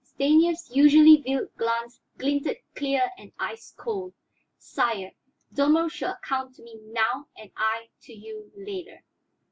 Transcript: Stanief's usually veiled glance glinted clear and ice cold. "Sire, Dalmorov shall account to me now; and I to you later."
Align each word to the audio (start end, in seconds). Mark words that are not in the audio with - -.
Stanief's 0.03 0.71
usually 0.75 1.17
veiled 1.17 1.55
glance 1.57 1.99
glinted 2.17 2.57
clear 2.73 3.11
and 3.19 3.31
ice 3.37 3.71
cold. 3.77 4.15
"Sire, 4.57 5.11
Dalmorov 5.53 5.91
shall 5.91 6.13
account 6.15 6.55
to 6.55 6.63
me 6.63 6.79
now; 6.87 7.27
and 7.37 7.51
I 7.55 7.89
to 8.05 8.13
you 8.15 8.51
later." 8.57 9.03